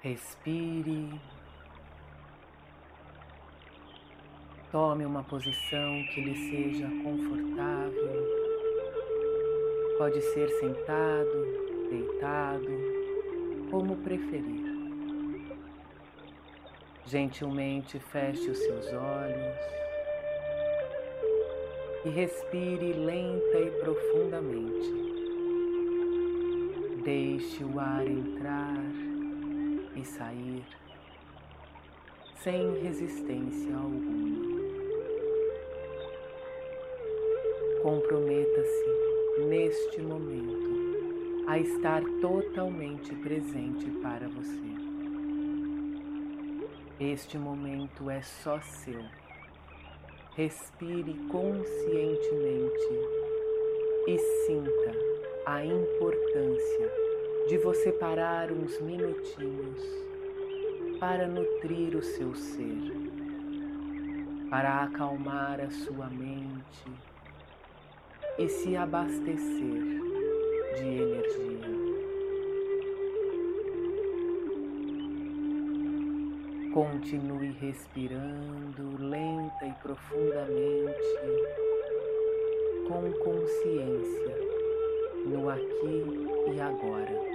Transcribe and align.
Respire. 0.00 1.20
Tome 4.70 5.04
uma 5.04 5.24
posição 5.24 6.04
que 6.14 6.20
lhe 6.20 6.36
seja 6.48 6.88
confortável. 7.02 8.38
Pode 9.98 10.22
ser 10.22 10.48
sentado, 10.50 11.88
deitado, 11.90 12.68
como 13.72 13.96
preferir. 13.96 14.68
Gentilmente 17.04 17.98
feche 17.98 18.50
os 18.50 18.58
seus 18.58 18.86
olhos 18.92 19.58
e 22.04 22.10
respire 22.10 22.92
lenta 22.92 23.58
e 23.58 23.70
profundamente. 23.80 25.08
Deixe 27.02 27.64
o 27.64 27.80
ar 27.80 28.06
entrar 28.06 29.07
e 29.98 30.04
sair 30.04 30.64
sem 32.36 32.80
resistência 32.80 33.74
alguma. 33.74 34.38
Comprometa-se 37.82 39.44
neste 39.48 40.00
momento 40.00 41.48
a 41.48 41.58
estar 41.58 42.02
totalmente 42.20 43.12
presente 43.16 43.90
para 44.02 44.28
você. 44.28 44.68
Este 47.00 47.36
momento 47.36 48.08
é 48.08 48.22
só 48.22 48.60
seu. 48.60 49.02
Respire 50.36 51.14
conscientemente 51.30 52.88
e 54.06 54.18
sinta 54.46 54.92
a 55.46 55.64
importância 55.64 57.07
de 57.48 57.56
você 57.56 57.90
parar 57.90 58.52
uns 58.52 58.78
minutinhos 58.82 59.82
para 61.00 61.26
nutrir 61.26 61.96
o 61.96 62.02
seu 62.02 62.34
ser, 62.34 62.92
para 64.50 64.84
acalmar 64.84 65.58
a 65.58 65.70
sua 65.70 66.10
mente 66.10 66.92
e 68.38 68.48
se 68.50 68.76
abastecer 68.76 69.82
de 70.76 70.84
energia. 70.84 71.78
Continue 76.74 77.52
respirando 77.52 79.02
lenta 79.02 79.64
e 79.64 79.72
profundamente, 79.82 81.18
com 82.86 83.10
consciência 83.24 84.36
no 85.24 85.48
aqui 85.48 86.28
e 86.54 86.60
agora. 86.60 87.27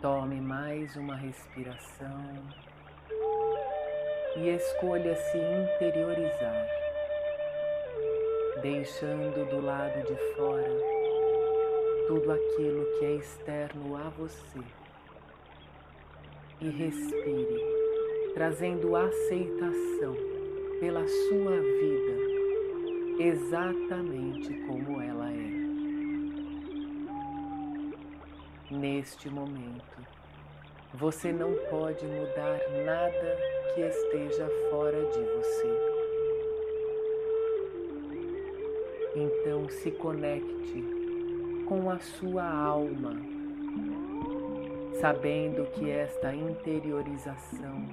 Tome 0.00 0.40
mais 0.40 0.94
uma 0.94 1.16
respiração 1.16 2.22
e 4.36 4.48
escolha 4.50 5.16
se 5.16 5.36
interiorizar, 5.36 6.66
deixando 8.62 9.44
do 9.50 9.60
lado 9.60 10.06
de 10.06 10.14
fora 10.36 10.70
tudo 12.06 12.30
aquilo 12.30 12.86
que 12.96 13.06
é 13.06 13.14
externo 13.16 13.96
a 13.96 14.08
você 14.10 14.60
e 16.60 16.68
respire, 16.68 17.60
trazendo 18.34 18.94
aceitação 18.94 20.14
pela 20.78 21.04
sua 21.08 21.60
vida 21.60 22.28
exatamente 23.18 24.54
como 24.68 25.02
ela 25.02 25.28
é. 25.32 25.57
Neste 28.70 29.30
momento, 29.30 30.06
você 30.92 31.32
não 31.32 31.54
pode 31.70 32.04
mudar 32.04 32.58
nada 32.84 33.36
que 33.74 33.80
esteja 33.80 34.46
fora 34.68 35.06
de 35.06 35.22
você. 35.22 35.98
Então 39.16 39.70
se 39.70 39.90
conecte 39.90 40.84
com 41.66 41.90
a 41.90 41.98
sua 41.98 42.44
alma, 42.44 43.16
sabendo 45.00 45.64
que 45.72 45.90
esta 45.90 46.34
interiorização, 46.34 47.88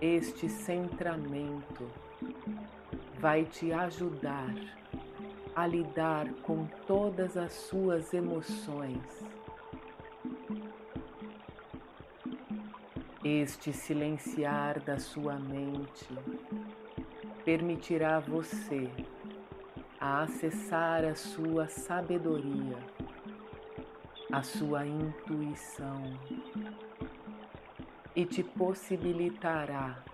este 0.00 0.48
centramento, 0.48 1.86
vai 3.18 3.44
te 3.44 3.70
ajudar 3.70 4.54
a 5.56 5.66
lidar 5.66 6.28
com 6.42 6.66
todas 6.86 7.36
as 7.36 7.52
suas 7.52 8.12
emoções. 8.12 9.25
Este 13.28 13.72
silenciar 13.72 14.78
da 14.78 15.00
sua 15.00 15.34
mente 15.34 16.06
permitirá 17.44 18.20
você 18.20 18.88
a 20.00 20.22
acessar 20.22 21.04
a 21.04 21.16
sua 21.16 21.66
sabedoria, 21.66 22.78
a 24.30 24.44
sua 24.44 24.86
intuição 24.86 26.16
e 28.14 28.24
te 28.24 28.44
possibilitará 28.44 30.04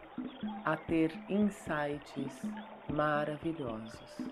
a 0.64 0.74
ter 0.74 1.12
insights 1.28 2.40
maravilhosos. 2.88 4.22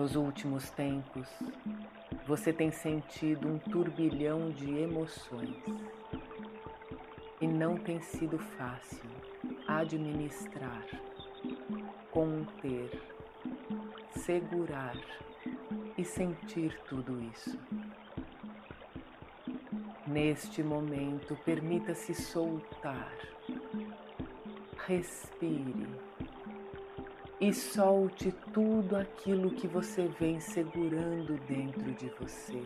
Nos 0.00 0.16
últimos 0.16 0.70
tempos, 0.70 1.28
você 2.26 2.54
tem 2.54 2.70
sentido 2.70 3.46
um 3.46 3.58
turbilhão 3.58 4.50
de 4.50 4.78
emoções. 4.78 5.54
E 7.38 7.46
não 7.46 7.76
tem 7.76 8.00
sido 8.00 8.38
fácil 8.38 9.04
administrar, 9.68 10.86
conter, 12.10 12.98
segurar 14.12 14.96
e 15.98 16.02
sentir 16.02 16.80
tudo 16.88 17.22
isso. 17.22 17.58
Neste 20.06 20.62
momento, 20.62 21.36
permita-se 21.44 22.14
soltar, 22.14 23.12
respire 24.86 26.09
e 27.40 27.54
solte 27.54 28.30
tudo 28.52 28.96
aquilo 28.96 29.50
que 29.52 29.66
você 29.66 30.06
vem 30.20 30.38
segurando 30.38 31.38
dentro 31.46 31.90
de 31.94 32.10
você. 32.20 32.62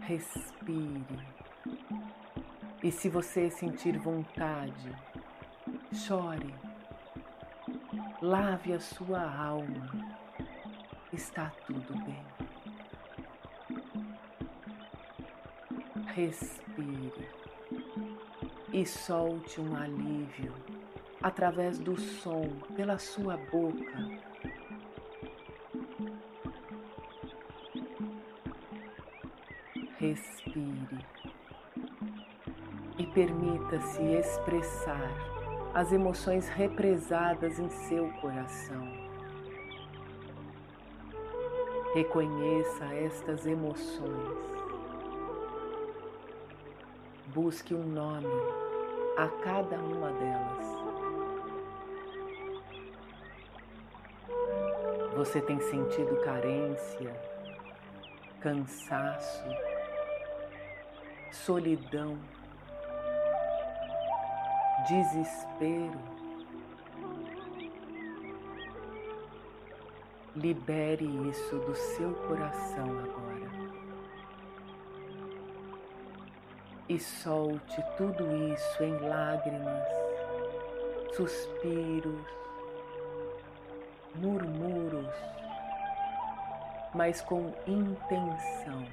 Respire. 0.00 1.32
E 2.82 2.90
se 2.90 3.08
você 3.10 3.50
sentir 3.50 3.98
vontade, 3.98 4.96
chore, 5.92 6.54
lave 8.22 8.72
a 8.72 8.80
sua 8.80 9.20
alma, 9.20 9.90
está 11.12 11.52
tudo 11.66 11.94
bem. 12.02 12.24
Respire. 16.06 17.28
E 18.72 18.86
solte 18.86 19.60
um 19.60 19.76
alívio 19.76 20.71
através 21.22 21.78
do 21.78 21.98
som 21.98 22.48
pela 22.74 22.98
sua 22.98 23.36
boca. 23.36 24.32
Respire 29.98 31.06
e 32.98 33.06
permita-se 33.06 34.02
expressar 34.02 35.10
as 35.74 35.92
emoções 35.92 36.48
represadas 36.48 37.58
em 37.58 37.68
seu 37.68 38.08
coração. 38.20 39.12
Reconheça 41.94 42.84
estas 42.94 43.46
emoções. 43.46 44.38
Busque 47.28 47.74
um 47.74 47.84
nome 47.84 48.26
a 49.16 49.28
cada 49.42 49.76
uma 49.76 50.10
delas. 50.12 50.81
Você 55.22 55.40
tem 55.40 55.60
sentido 55.60 56.20
carência, 56.24 57.14
cansaço, 58.40 59.44
solidão 61.30 62.18
desespero. 64.88 66.00
Libere 70.34 71.04
isso 71.30 71.56
do 71.56 71.74
seu 71.76 72.12
coração 72.26 72.88
agora. 72.98 73.72
e 76.88 76.98
solte 76.98 77.80
tudo 77.96 78.24
isso 78.52 78.82
em 78.82 78.98
lágrimas, 78.98 79.88
suspiros, 81.14 82.41
murmuros, 84.14 85.14
mas 86.94 87.20
com 87.20 87.52
intenção. 87.66 88.86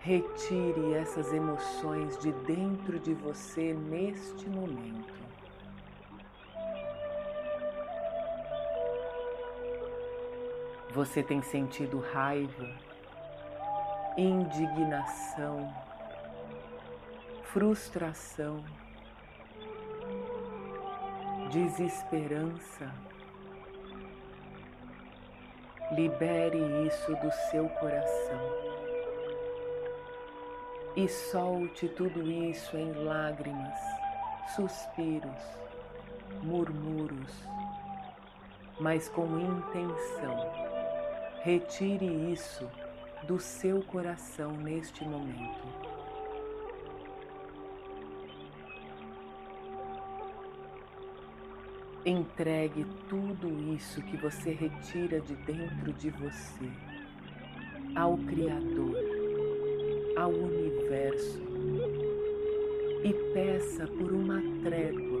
Retire 0.00 0.94
essas 0.94 1.32
emoções 1.32 2.16
de 2.18 2.32
dentro 2.32 2.98
de 2.98 3.12
você 3.12 3.74
neste 3.74 4.48
momento. 4.48 5.20
Você 10.92 11.22
tem 11.22 11.40
sentido 11.42 12.00
raiva, 12.00 12.68
indignação, 14.16 15.72
frustração, 17.44 18.64
desesperança. 21.50 23.09
Libere 25.92 26.58
isso 26.86 27.14
do 27.16 27.30
seu 27.50 27.68
coração 27.68 28.40
e 30.96 31.08
solte 31.08 31.88
tudo 31.88 32.30
isso 32.30 32.76
em 32.76 32.92
lágrimas, 32.92 33.78
suspiros, 34.54 35.42
murmuros, 36.42 37.32
mas 38.80 39.08
com 39.08 39.38
intenção 39.38 40.70
Retire 41.42 42.04
isso 42.30 42.70
do 43.22 43.40
seu 43.40 43.82
coração 43.82 44.52
neste 44.52 45.02
momento. 45.06 45.79
Entregue 52.04 52.86
tudo 53.10 53.74
isso 53.74 54.00
que 54.00 54.16
você 54.16 54.52
retira 54.52 55.20
de 55.20 55.34
dentro 55.34 55.92
de 55.92 56.08
você 56.08 56.70
ao 57.94 58.16
Criador, 58.16 58.96
ao 60.16 60.30
universo 60.30 61.42
e 63.04 63.12
peça 63.34 63.86
por 63.86 64.12
uma 64.12 64.40
trégua, 64.62 65.20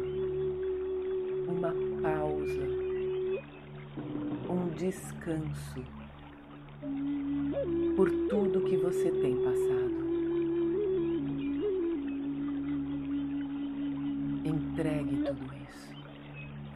uma 1.46 1.74
pausa, 2.00 2.66
um 4.48 4.70
descanso 4.74 5.84
por 7.94 8.10
tudo 8.30 8.62
que 8.62 8.78
você 8.78 9.10
tem 9.10 9.36
passado. 9.36 10.00
Entregue 14.46 15.16
tudo 15.26 15.54
isso. 15.54 15.99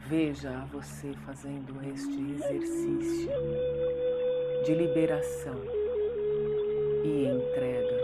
Veja 0.07 0.49
a 0.51 0.65
você 0.65 1.13
fazendo 1.25 1.81
este 1.83 2.21
exercício 2.31 3.31
de 4.65 4.73
liberação 4.73 5.55
e 7.03 7.25
entrega. 7.25 7.95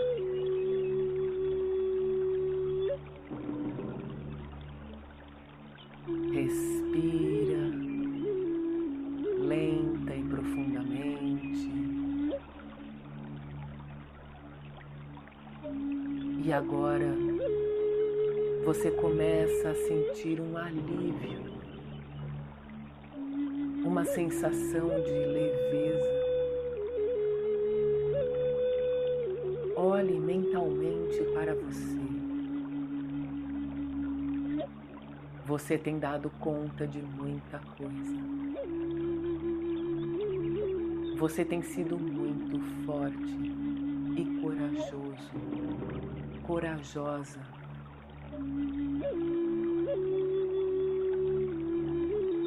E 16.44 16.52
agora 16.54 17.06
você 18.64 18.90
começa 18.90 19.70
a 19.70 19.74
sentir 19.74 20.40
um 20.40 20.56
alívio, 20.56 21.51
sensação 24.14 24.88
de 25.02 25.10
leveza. 25.10 26.22
Olhe 29.76 30.20
mentalmente 30.20 31.22
para 31.34 31.54
você. 31.54 32.02
Você 35.46 35.76
tem 35.78 35.98
dado 35.98 36.30
conta 36.40 36.86
de 36.86 37.02
muita 37.02 37.58
coisa. 37.76 38.22
Você 41.16 41.44
tem 41.44 41.62
sido 41.62 41.98
muito 41.98 42.60
forte 42.84 43.36
e 44.16 44.40
corajoso 44.40 45.62
corajosa. 46.42 47.40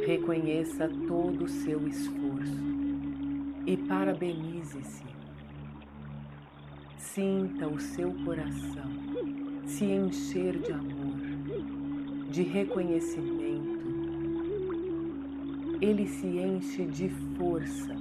Reconheça 0.06 0.88
todo 1.08 1.46
o 1.46 1.48
seu 1.48 1.88
esforço 1.88 2.64
e 3.66 3.76
parabenize-se. 3.76 5.04
Sinta 6.96 7.68
o 7.68 7.80
seu 7.80 8.14
coração 8.24 8.92
se 9.66 9.86
encher 9.86 10.60
de 10.60 10.72
amor, 10.72 12.30
de 12.30 12.44
reconhecimento. 12.44 13.86
Ele 15.82 16.08
se 16.08 16.28
enche 16.28 16.86
de 16.86 17.10
força, 17.36 17.96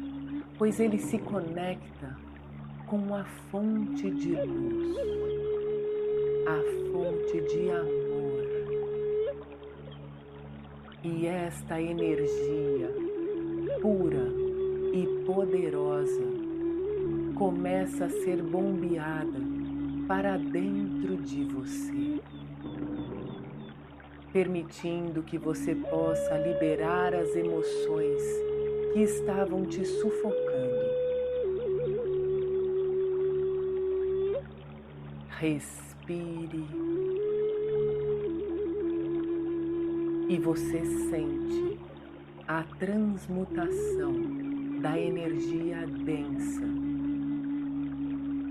pois 0.58 0.78
ele 0.78 0.98
se 0.98 1.18
conecta 1.18 2.18
com 2.86 3.14
a 3.14 3.24
fonte 3.50 4.10
de 4.10 4.34
luz 4.34 4.96
a 6.46 6.92
fonte 6.92 7.40
de 7.48 7.70
amor. 7.70 8.03
E 11.04 11.26
esta 11.26 11.78
energia 11.78 12.90
pura 13.82 14.26
e 14.90 15.06
poderosa 15.26 16.22
começa 17.34 18.06
a 18.06 18.08
ser 18.08 18.42
bombeada 18.42 19.38
para 20.08 20.38
dentro 20.38 21.18
de 21.18 21.44
você, 21.44 22.22
permitindo 24.32 25.22
que 25.22 25.36
você 25.36 25.74
possa 25.74 26.38
liberar 26.38 27.14
as 27.14 27.36
emoções 27.36 28.22
que 28.94 29.00
estavam 29.00 29.66
te 29.66 29.84
sufocando. 29.84 30.84
Respire 35.38 36.64
e 40.28 40.38
você 40.38 40.84
sente 41.10 41.78
a 42.48 42.62
transmutação 42.78 44.12
da 44.80 44.98
energia 44.98 45.86
densa 45.86 46.64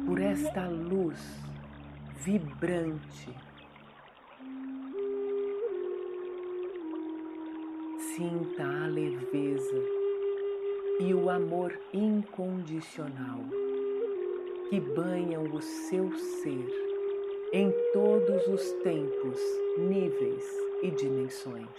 por 0.05 0.19
esta 0.19 0.67
luz 0.67 1.19
vibrante. 2.23 3.29
Sinta 8.15 8.63
a 8.63 8.87
leveza 8.87 9.81
e 10.99 11.13
o 11.13 11.29
amor 11.29 11.77
incondicional 11.91 13.39
que 14.69 14.79
banham 14.79 15.43
o 15.43 15.61
seu 15.61 16.11
ser 16.17 16.83
em 17.51 17.71
todos 17.93 18.47
os 18.47 18.71
tempos, 18.83 19.39
níveis 19.77 20.62
e 20.83 20.91
dimensões. 20.91 21.69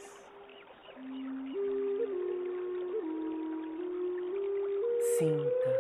Sinta, 5.19 5.73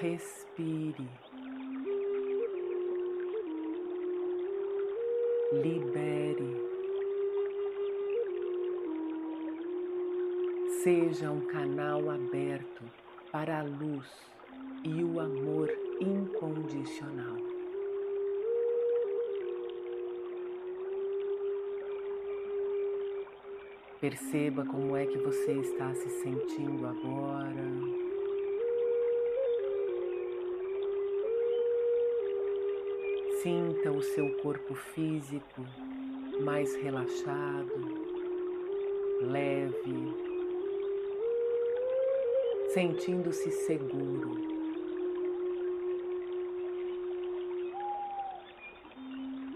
respire, 0.00 1.08
libere, 5.52 6.56
seja 10.82 11.30
um 11.30 11.46
canal 11.46 12.10
aberto 12.10 12.82
para 13.30 13.60
a 13.60 13.62
luz 13.62 14.08
e 14.82 15.04
o 15.04 15.20
amor 15.20 15.70
incondicional. 16.00 17.53
Perceba 24.04 24.66
como 24.66 24.94
é 24.94 25.06
que 25.06 25.16
você 25.16 25.52
está 25.52 25.94
se 25.94 26.10
sentindo 26.20 26.86
agora. 26.86 27.64
Sinta 33.42 33.90
o 33.90 34.02
seu 34.02 34.30
corpo 34.42 34.74
físico 34.74 35.64
mais 36.42 36.76
relaxado, 36.76 37.72
leve, 39.22 40.14
sentindo-se 42.74 43.50
seguro. 43.52 44.36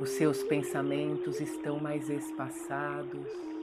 Os 0.01 0.09
seus 0.09 0.43
pensamentos 0.43 1.39
estão 1.39 1.79
mais 1.79 2.09
espaçados. 2.09 3.58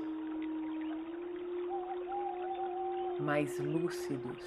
Mais 3.26 3.58
lúcidos 3.58 4.38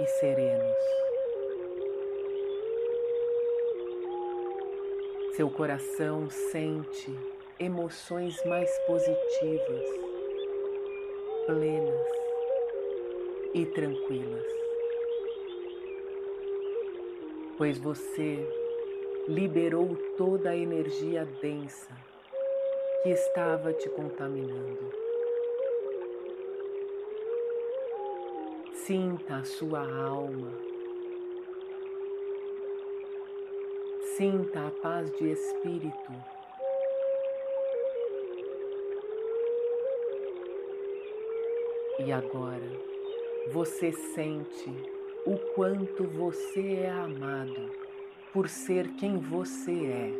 e 0.00 0.06
serenos. 0.06 0.76
Seu 5.34 5.50
coração 5.50 6.30
sente 6.30 7.14
emoções 7.60 8.42
mais 8.46 8.70
positivas, 8.86 9.84
plenas 11.44 12.08
e 13.52 13.66
tranquilas, 13.66 14.46
pois 17.58 17.76
você 17.76 18.38
liberou 19.28 19.94
toda 20.16 20.50
a 20.50 20.56
energia 20.56 21.26
densa 21.42 21.94
que 23.02 23.10
estava 23.10 23.74
te 23.74 23.90
contaminando. 23.90 25.05
Sinta 28.86 29.38
a 29.38 29.44
sua 29.44 29.80
alma, 29.80 30.52
sinta 34.16 34.68
a 34.68 34.70
paz 34.80 35.10
de 35.16 35.32
espírito. 35.32 36.12
E 41.98 42.12
agora 42.12 42.70
você 43.50 43.90
sente 43.90 44.70
o 45.26 45.36
quanto 45.56 46.04
você 46.04 46.74
é 46.84 46.90
amado 46.90 47.68
por 48.32 48.48
ser 48.48 48.86
quem 48.94 49.18
você 49.18 49.72
é. 49.72 50.12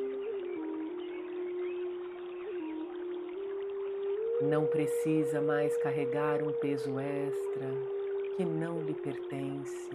Não 4.43 4.67
precisa 4.67 5.41
mais 5.41 5.77
carregar 5.77 6.43
um 6.43 6.51
peso 6.51 6.99
extra 6.99 7.96
que 8.37 8.45
não 8.45 8.83
lhe 8.83 8.95
pertence. 8.95 9.91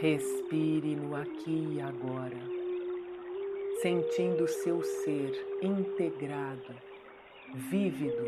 Respire 0.00 0.96
no 0.96 1.16
aqui 1.16 1.76
e 1.76 1.80
agora, 1.80 2.38
sentindo 3.80 4.46
seu 4.46 4.82
ser 4.82 5.58
integrado, 5.62 6.74
vívido, 7.54 8.24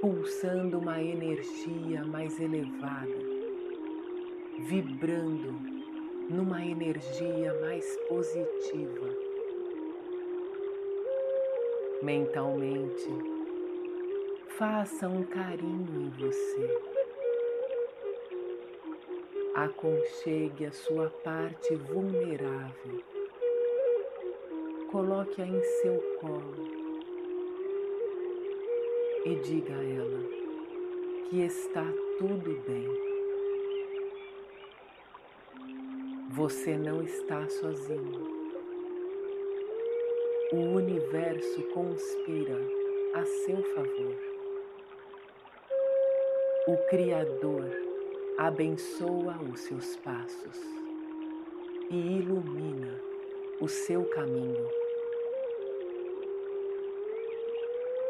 pulsando 0.00 0.78
uma 0.78 1.02
energia 1.02 2.04
mais 2.04 2.40
elevada 2.40 3.38
vibrando 4.66 5.54
numa 6.28 6.64
energia 6.64 7.54
mais 7.60 7.96
positiva. 8.08 9.08
Mentalmente, 12.02 13.37
faça 14.58 15.08
um 15.08 15.22
carinho 15.22 15.86
em 16.02 16.10
você. 16.18 16.80
Aconchegue 19.54 20.66
a 20.66 20.72
sua 20.72 21.08
parte 21.22 21.76
vulnerável. 21.76 23.00
Coloque-a 24.90 25.46
em 25.46 25.62
seu 25.62 26.00
colo 26.20 26.66
e 29.26 29.36
diga 29.36 29.74
a 29.74 29.84
ela 29.84 30.20
que 31.30 31.40
está 31.42 31.84
tudo 32.18 32.60
bem. 32.66 32.88
Você 36.30 36.76
não 36.76 37.04
está 37.04 37.48
sozinho. 37.48 38.26
O 40.52 40.56
universo 40.56 41.62
conspira 41.74 42.58
a 43.14 43.24
seu 43.24 43.62
favor. 43.74 44.27
O 46.68 46.76
Criador 46.90 47.64
abençoa 48.36 49.38
os 49.50 49.60
seus 49.60 49.96
passos 49.96 50.58
e 51.88 52.18
ilumina 52.18 53.00
o 53.58 53.66
seu 53.66 54.04
caminho. 54.10 54.68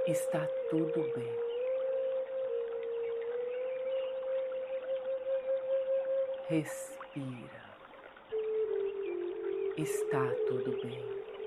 Está 0.08 0.44
tudo 0.70 1.02
bem. 1.14 1.38
Respira 6.48 7.68
está 9.82 10.26
tudo 10.48 10.72
bem. 10.82 11.37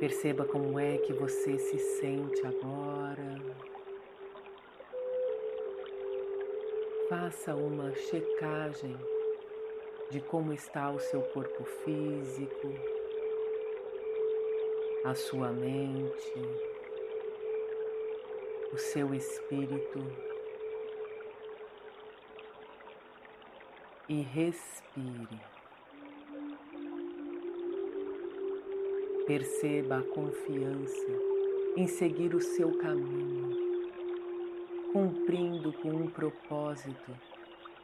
Perceba 0.00 0.46
como 0.46 0.80
é 0.80 0.96
que 0.96 1.12
você 1.12 1.58
se 1.58 1.78
sente 1.78 2.40
agora. 2.46 3.36
Faça 7.08 7.54
uma 7.54 7.94
checagem 7.94 8.96
de 10.10 10.20
como 10.22 10.52
está 10.52 10.90
o 10.90 10.98
seu 10.98 11.22
corpo 11.22 11.62
físico, 11.64 12.72
a 15.04 15.14
sua 15.14 15.52
mente, 15.52 16.32
o 18.72 18.78
seu 18.78 19.14
espírito. 19.14 20.30
e 24.10 24.22
respire. 24.22 25.59
Perceba 29.30 29.98
a 29.98 30.02
confiança 30.02 31.06
em 31.76 31.86
seguir 31.86 32.34
o 32.34 32.40
seu 32.40 32.76
caminho, 32.78 33.56
cumprindo 34.92 35.72
com 35.74 35.90
um 35.90 36.08
propósito 36.08 37.12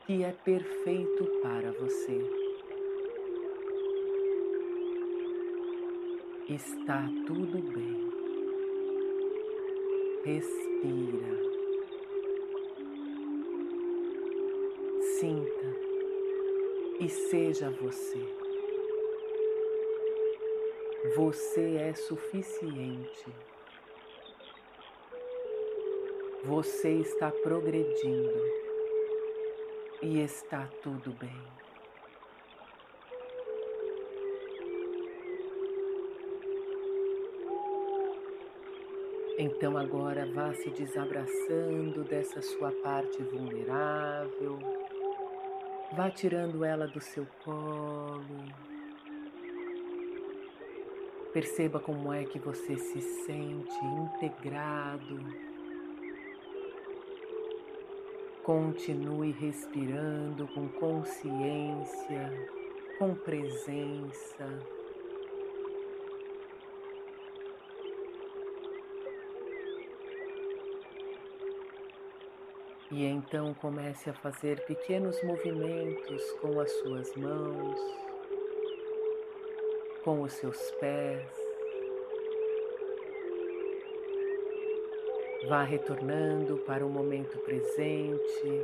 que 0.04 0.24
é 0.24 0.32
perfeito 0.32 1.24
para 1.42 1.70
você. 1.70 2.20
Está 6.48 7.08
tudo 7.28 7.62
bem. 7.62 8.10
Respira. 10.24 11.36
Sinta 15.20 15.76
e 16.98 17.08
seja 17.08 17.70
você. 17.70 18.45
Você 21.14 21.76
é 21.76 21.94
suficiente. 21.94 23.26
Você 26.44 26.90
está 27.00 27.30
progredindo 27.30 28.40
e 30.02 30.20
está 30.20 30.66
tudo 30.82 31.12
bem. 31.12 31.42
Então 39.38 39.76
agora 39.76 40.26
vá 40.32 40.54
se 40.54 40.70
desabraçando 40.70 42.04
dessa 42.04 42.40
sua 42.40 42.72
parte 42.82 43.22
vulnerável 43.22 44.58
Vá 45.92 46.10
tirando 46.10 46.64
ela 46.64 46.86
do 46.86 47.00
seu 47.00 47.26
colo. 47.44 48.44
Perceba 51.36 51.78
como 51.78 52.14
é 52.14 52.24
que 52.24 52.38
você 52.38 52.78
se 52.78 52.98
sente 53.02 53.84
integrado. 53.84 55.18
Continue 58.42 59.32
respirando 59.32 60.48
com 60.54 60.66
consciência, 60.66 62.32
com 62.98 63.14
presença. 63.14 64.48
E 72.90 73.04
então 73.04 73.52
comece 73.52 74.08
a 74.08 74.14
fazer 74.14 74.64
pequenos 74.64 75.22
movimentos 75.22 76.32
com 76.40 76.58
as 76.58 76.72
suas 76.80 77.14
mãos, 77.14 78.05
com 80.06 80.22
os 80.22 80.34
seus 80.34 80.70
pés. 80.78 81.26
Vá 85.48 85.64
retornando 85.64 86.58
para 86.58 86.86
o 86.86 86.88
momento 86.88 87.36
presente, 87.40 88.62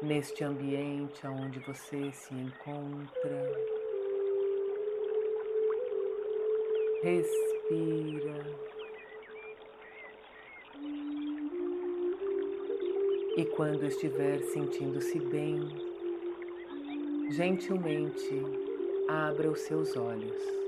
neste 0.00 0.42
ambiente 0.42 1.26
onde 1.26 1.60
você 1.60 2.10
se 2.12 2.32
encontra. 2.34 3.52
Respira. 7.02 8.40
E 13.36 13.44
quando 13.54 13.84
estiver 13.84 14.42
sentindo-se 14.44 15.18
bem, 15.18 15.60
gentilmente 17.32 18.65
abra 19.08 19.50
os 19.50 19.60
seus 19.60 19.96
olhos. 19.96 20.65